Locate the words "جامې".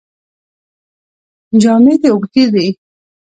1.61-1.93